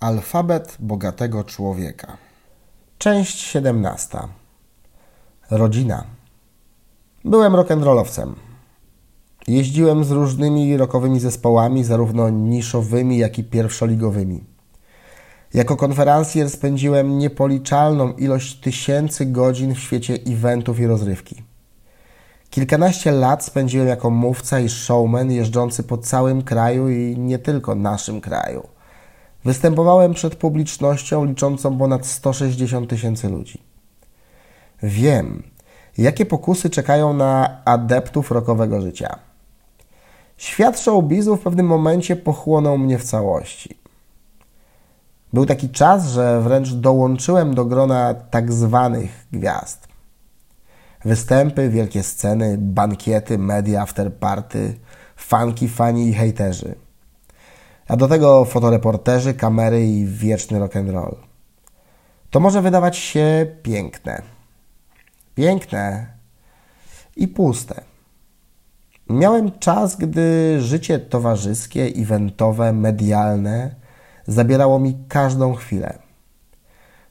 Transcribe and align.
Alfabet 0.00 0.76
bogatego 0.78 1.44
człowieka. 1.44 2.16
Część 2.98 3.38
17. 3.38 4.18
Rodzina. 5.50 6.04
Byłem 7.24 7.52
rock'n'rollowcem. 7.52 8.32
Jeździłem 9.48 10.04
z 10.04 10.10
różnymi 10.10 10.76
rockowymi 10.76 11.20
zespołami, 11.20 11.84
zarówno 11.84 12.30
niszowymi, 12.30 13.18
jak 13.18 13.38
i 13.38 13.44
pierwszoligowymi. 13.44 14.44
Jako 15.54 15.76
konferencjer 15.76 16.50
spędziłem 16.50 17.18
niepoliczalną 17.18 18.12
ilość 18.12 18.60
tysięcy 18.60 19.26
godzin 19.26 19.74
w 19.74 19.78
świecie 19.78 20.18
eventów 20.26 20.80
i 20.80 20.86
rozrywki. 20.86 21.42
Kilkanaście 22.50 23.12
lat 23.12 23.44
spędziłem 23.44 23.88
jako 23.88 24.10
mówca 24.10 24.60
i 24.60 24.68
showman 24.68 25.30
jeżdżący 25.30 25.82
po 25.82 25.98
całym 25.98 26.42
kraju 26.42 26.88
i 26.88 27.18
nie 27.18 27.38
tylko 27.38 27.74
naszym 27.74 28.20
kraju– 28.20 28.68
Występowałem 29.44 30.14
przed 30.14 30.36
publicznością 30.36 31.24
liczącą 31.24 31.78
ponad 31.78 32.06
160 32.06 32.90
tysięcy 32.90 33.28
ludzi. 33.28 33.62
Wiem, 34.82 35.42
jakie 35.98 36.26
pokusy 36.26 36.70
czekają 36.70 37.12
na 37.12 37.64
adeptów 37.64 38.30
rokowego 38.30 38.80
życia. 38.80 39.18
Świat 40.36 40.80
showbizu 40.80 41.36
w 41.36 41.40
pewnym 41.40 41.66
momencie 41.66 42.16
pochłonął 42.16 42.78
mnie 42.78 42.98
w 42.98 43.04
całości. 43.04 43.76
Był 45.32 45.46
taki 45.46 45.70
czas, 45.70 46.08
że 46.08 46.40
wręcz 46.40 46.72
dołączyłem 46.72 47.54
do 47.54 47.64
grona 47.64 48.14
tak 48.14 48.52
zwanych 48.52 49.26
gwiazd. 49.32 49.88
Występy, 51.04 51.68
wielkie 51.68 52.02
sceny, 52.02 52.56
bankiety, 52.58 53.38
media, 53.38 53.82
afterparty, 53.82 54.74
fanki, 55.16 55.68
fani 55.68 56.08
i 56.08 56.14
hejterzy– 56.14 56.74
a 57.90 57.96
do 57.96 58.08
tego 58.08 58.44
fotoreporterzy, 58.44 59.34
kamery 59.34 59.86
i 59.86 60.06
wieczny 60.06 60.60
rock'n'roll. 60.60 61.14
To 62.30 62.40
może 62.40 62.62
wydawać 62.62 62.96
się 62.96 63.56
piękne. 63.62 64.22
Piękne 65.34 66.06
i 67.16 67.28
puste. 67.28 67.80
Miałem 69.08 69.58
czas, 69.58 69.96
gdy 69.96 70.56
życie 70.60 70.98
towarzyskie, 70.98 71.82
eventowe, 71.96 72.72
medialne 72.72 73.74
zabierało 74.26 74.78
mi 74.78 74.98
każdą 75.08 75.54
chwilę. 75.54 75.98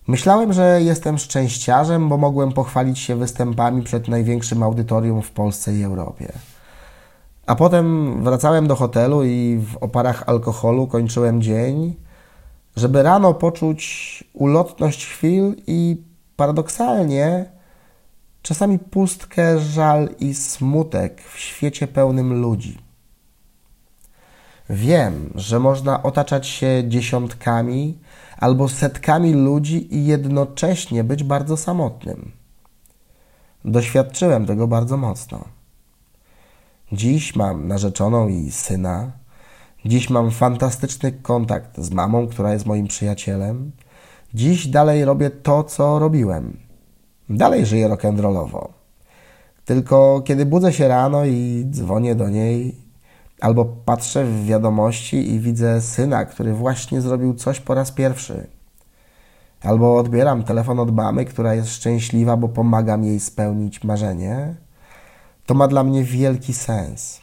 Myślałem, 0.07 0.53
że 0.53 0.81
jestem 0.81 1.17
szczęściarzem, 1.17 2.09
bo 2.09 2.17
mogłem 2.17 2.51
pochwalić 2.51 2.99
się 2.99 3.15
występami 3.15 3.81
przed 3.81 4.07
największym 4.07 4.63
audytorium 4.63 5.21
w 5.21 5.31
Polsce 5.31 5.75
i 5.75 5.83
Europie. 5.83 6.33
A 7.49 7.55
potem 7.55 8.23
wracałem 8.23 8.67
do 8.67 8.75
hotelu 8.75 9.23
i 9.23 9.57
w 9.57 9.77
oparach 9.77 10.23
alkoholu 10.27 10.87
kończyłem 10.87 11.41
dzień, 11.41 11.95
żeby 12.75 13.03
rano 13.03 13.33
poczuć 13.33 14.23
ulotność 14.33 15.05
chwil 15.05 15.55
i 15.67 16.03
paradoksalnie 16.35 17.45
czasami 18.41 18.79
pustkę, 18.79 19.59
żal 19.59 20.09
i 20.19 20.33
smutek 20.33 21.21
w 21.21 21.39
świecie 21.39 21.87
pełnym 21.87 22.41
ludzi. 22.41 22.77
Wiem, 24.69 25.33
że 25.35 25.59
można 25.59 26.03
otaczać 26.03 26.47
się 26.47 26.83
dziesiątkami 26.87 27.97
albo 28.37 28.69
setkami 28.69 29.33
ludzi 29.33 29.95
i 29.95 30.05
jednocześnie 30.05 31.03
być 31.03 31.23
bardzo 31.23 31.57
samotnym. 31.57 32.31
Doświadczyłem 33.65 34.45
tego 34.45 34.67
bardzo 34.67 34.97
mocno. 34.97 35.58
Dziś 36.91 37.35
mam 37.35 37.67
narzeczoną 37.67 38.27
i 38.27 38.51
syna. 38.51 39.11
Dziś 39.85 40.09
mam 40.09 40.31
fantastyczny 40.31 41.11
kontakt 41.11 41.77
z 41.77 41.91
mamą, 41.91 42.27
która 42.27 42.53
jest 42.53 42.65
moim 42.65 42.87
przyjacielem. 42.87 43.71
Dziś 44.33 44.67
dalej 44.67 45.05
robię 45.05 45.29
to, 45.29 45.63
co 45.63 45.99
robiłem. 45.99 46.57
Dalej 47.29 47.65
żyję 47.65 47.89
rock'n'rollowo. 47.89 48.67
Tylko 49.65 50.21
kiedy 50.25 50.45
budzę 50.45 50.73
się 50.73 50.87
rano 50.87 51.25
i 51.25 51.65
dzwonię 51.69 52.15
do 52.15 52.29
niej, 52.29 52.75
albo 53.41 53.65
patrzę 53.65 54.25
w 54.25 54.45
wiadomości 54.45 55.31
i 55.31 55.39
widzę 55.39 55.81
syna, 55.81 56.25
który 56.25 56.53
właśnie 56.53 57.01
zrobił 57.01 57.33
coś 57.33 57.59
po 57.59 57.73
raz 57.73 57.91
pierwszy. 57.91 58.47
Albo 59.63 59.97
odbieram 59.97 60.43
telefon 60.43 60.79
od 60.79 60.95
mamy, 60.95 61.25
która 61.25 61.55
jest 61.55 61.69
szczęśliwa, 61.69 62.37
bo 62.37 62.49
pomagam 62.49 63.03
jej 63.03 63.19
spełnić 63.19 63.83
marzenie 63.83 64.55
to 65.49 65.55
ma 65.55 65.67
dla 65.67 65.83
mnie 65.83 66.03
wielki 66.03 66.53
sens. 66.53 67.21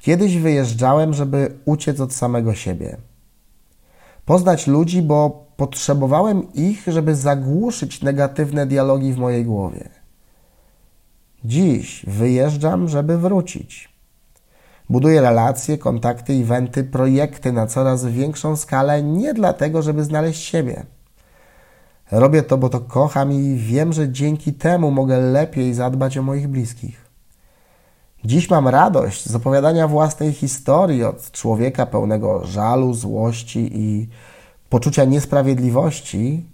Kiedyś 0.00 0.36
wyjeżdżałem, 0.36 1.14
żeby 1.14 1.58
uciec 1.64 2.00
od 2.00 2.12
samego 2.12 2.54
siebie. 2.54 2.96
Poznać 4.24 4.66
ludzi, 4.66 5.02
bo 5.02 5.46
potrzebowałem 5.56 6.52
ich, 6.52 6.84
żeby 6.86 7.14
zagłuszyć 7.14 8.02
negatywne 8.02 8.66
dialogi 8.66 9.12
w 9.12 9.18
mojej 9.18 9.44
głowie. 9.44 9.88
Dziś 11.44 12.04
wyjeżdżam, 12.06 12.88
żeby 12.88 13.18
wrócić. 13.18 13.88
Buduję 14.90 15.20
relacje, 15.20 15.78
kontakty, 15.78 16.32
eventy, 16.32 16.84
projekty 16.84 17.52
na 17.52 17.66
coraz 17.66 18.06
większą 18.06 18.56
skalę, 18.56 19.02
nie 19.02 19.34
dlatego, 19.34 19.82
żeby 19.82 20.04
znaleźć 20.04 20.42
siebie 20.42 20.86
Robię 22.10 22.42
to, 22.42 22.58
bo 22.58 22.68
to 22.68 22.80
kocham 22.80 23.32
i 23.32 23.56
wiem, 23.56 23.92
że 23.92 24.12
dzięki 24.12 24.52
temu 24.52 24.90
mogę 24.90 25.18
lepiej 25.18 25.74
zadbać 25.74 26.18
o 26.18 26.22
moich 26.22 26.48
bliskich. 26.48 27.06
Dziś 28.24 28.50
mam 28.50 28.68
radość 28.68 29.28
z 29.28 29.34
opowiadania 29.34 29.88
własnej 29.88 30.32
historii 30.32 31.04
od 31.04 31.30
człowieka 31.30 31.86
pełnego 31.86 32.46
żalu, 32.46 32.94
złości 32.94 33.70
i 33.72 34.08
poczucia 34.68 35.04
niesprawiedliwości 35.04 36.46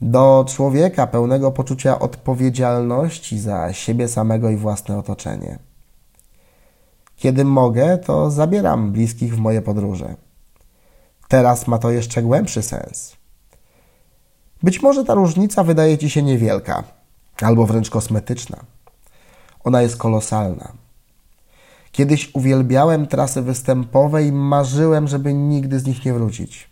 do 0.00 0.44
człowieka 0.48 1.06
pełnego 1.06 1.52
poczucia 1.52 1.98
odpowiedzialności 1.98 3.38
za 3.38 3.72
siebie 3.72 4.08
samego 4.08 4.50
i 4.50 4.56
własne 4.56 4.98
otoczenie. 4.98 5.58
Kiedy 7.16 7.44
mogę, 7.44 7.98
to 7.98 8.30
zabieram 8.30 8.92
bliskich 8.92 9.36
w 9.36 9.38
moje 9.38 9.62
podróże. 9.62 10.16
Teraz 11.28 11.66
ma 11.66 11.78
to 11.78 11.90
jeszcze 11.90 12.22
głębszy 12.22 12.62
sens. 12.62 13.17
Być 14.62 14.82
może 14.82 15.04
ta 15.04 15.14
różnica 15.14 15.64
wydaje 15.64 15.98
Ci 15.98 16.10
się 16.10 16.22
niewielka, 16.22 16.84
albo 17.40 17.66
wręcz 17.66 17.90
kosmetyczna. 17.90 18.58
Ona 19.64 19.82
jest 19.82 19.96
kolosalna. 19.96 20.72
Kiedyś 21.92 22.34
uwielbiałem 22.34 23.06
trasy 23.06 23.42
występowe 23.42 24.24
i 24.24 24.32
marzyłem, 24.32 25.08
żeby 25.08 25.34
nigdy 25.34 25.80
z 25.80 25.86
nich 25.86 26.04
nie 26.04 26.14
wrócić. 26.14 26.70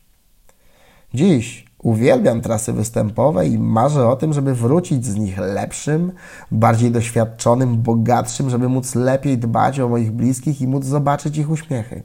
Dziś 1.14 1.66
uwielbiam 1.78 2.40
trasy 2.40 2.72
występowe 2.72 3.46
i 3.46 3.58
marzę 3.58 4.08
o 4.08 4.16
tym, 4.16 4.32
żeby 4.32 4.54
wrócić 4.54 5.06
z 5.06 5.16
nich 5.16 5.38
lepszym, 5.38 6.12
bardziej 6.50 6.90
doświadczonym, 6.90 7.82
bogatszym, 7.82 8.50
żeby 8.50 8.68
móc 8.68 8.94
lepiej 8.94 9.38
dbać 9.38 9.80
o 9.80 9.88
moich 9.88 10.12
bliskich 10.12 10.60
i 10.60 10.68
móc 10.68 10.84
zobaczyć 10.84 11.36
ich 11.36 11.50
uśmiechy. 11.50 12.02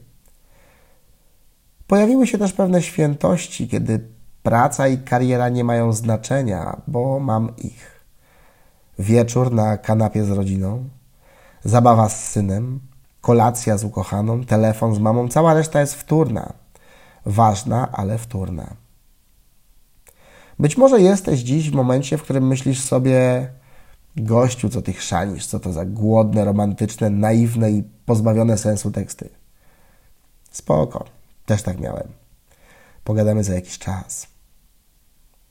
Pojawiły 1.86 2.26
się 2.26 2.38
też 2.38 2.52
pewne 2.52 2.82
świętości, 2.82 3.68
kiedy 3.68 4.08
Praca 4.42 4.88
i 4.88 4.98
kariera 4.98 5.48
nie 5.48 5.64
mają 5.64 5.92
znaczenia, 5.92 6.80
bo 6.86 7.20
mam 7.20 7.56
ich. 7.56 8.04
Wieczór 8.98 9.52
na 9.52 9.76
kanapie 9.76 10.24
z 10.24 10.30
rodziną, 10.30 10.84
zabawa 11.64 12.08
z 12.08 12.28
synem, 12.28 12.80
kolacja 13.20 13.78
z 13.78 13.84
ukochaną, 13.84 14.44
telefon 14.44 14.94
z 14.94 14.98
mamą, 14.98 15.28
cała 15.28 15.54
reszta 15.54 15.80
jest 15.80 15.94
wtórna. 15.94 16.52
Ważna, 17.26 17.92
ale 17.92 18.18
wtórna. 18.18 18.76
Być 20.58 20.76
może 20.76 21.00
jesteś 21.00 21.40
dziś 21.40 21.70
w 21.70 21.74
momencie, 21.74 22.18
w 22.18 22.22
którym 22.22 22.46
myślisz 22.46 22.80
sobie, 22.80 23.48
gościu, 24.16 24.68
co 24.68 24.82
ty 24.82 24.92
chrzanisz, 24.92 25.46
co 25.46 25.60
to 25.60 25.72
za 25.72 25.84
głodne, 25.84 26.44
romantyczne, 26.44 27.10
naiwne 27.10 27.70
i 27.70 27.82
pozbawione 28.06 28.58
sensu 28.58 28.90
teksty. 28.90 29.28
Spoko, 30.50 31.04
też 31.46 31.62
tak 31.62 31.80
miałem. 31.80 32.08
Pogadamy 33.04 33.44
za 33.44 33.54
jakiś 33.54 33.78
czas. 33.78 34.31